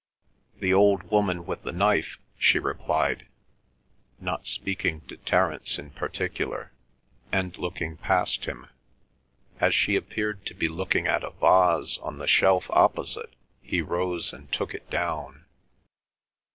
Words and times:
"The 0.59 0.73
old 0.73 1.03
woman 1.11 1.45
with 1.45 1.61
the 1.61 1.71
knife," 1.71 2.17
she 2.39 2.57
replied, 2.57 3.27
not 4.19 4.47
speaking 4.47 5.01
to 5.01 5.15
Terence 5.17 5.77
in 5.77 5.91
particular, 5.91 6.71
and 7.31 7.55
looking 7.55 7.97
past 7.97 8.45
him. 8.45 8.65
As 9.59 9.75
she 9.75 9.95
appeared 9.95 10.43
to 10.47 10.55
be 10.55 10.67
looking 10.67 11.05
at 11.05 11.23
a 11.23 11.29
vase 11.29 11.99
on 11.99 12.17
the 12.17 12.25
shelf 12.25 12.65
opposite, 12.71 13.35
he 13.61 13.83
rose 13.83 14.33
and 14.33 14.51
took 14.51 14.73
it 14.73 14.89
down. 14.89 15.45